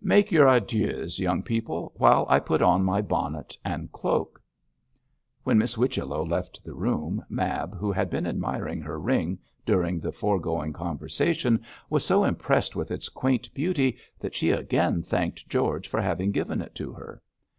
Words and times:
Make 0.00 0.32
your 0.32 0.48
adieux, 0.48 1.08
young 1.18 1.42
people, 1.42 1.92
while 1.96 2.24
I 2.30 2.38
put 2.40 2.62
on 2.62 2.82
my 2.82 3.02
bonnet 3.02 3.54
and 3.62 3.92
cloak.' 3.92 4.40
When 5.42 5.58
Miss 5.58 5.74
Whichello 5.74 6.24
left 6.24 6.64
the 6.64 6.72
room, 6.72 7.22
Mab, 7.28 7.76
who 7.76 7.92
had 7.92 8.08
been 8.08 8.26
admiring 8.26 8.80
her 8.80 8.98
ring 8.98 9.40
during 9.66 10.00
the 10.00 10.10
foregoing 10.10 10.72
conversation, 10.72 11.60
was 11.90 12.02
so 12.02 12.24
impressed 12.24 12.74
with 12.74 12.90
its 12.90 13.10
quaint 13.10 13.52
beauty 13.52 13.98
that 14.18 14.34
she 14.34 14.52
again 14.52 15.02
thanked 15.02 15.50
George 15.50 15.86
for 15.86 16.00
having 16.00 16.30
given 16.32 16.62
it 16.62 16.74
to 16.76 16.94
her. 16.94 17.20